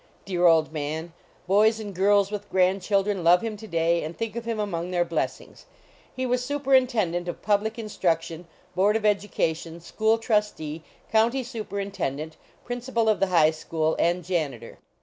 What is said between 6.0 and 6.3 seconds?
He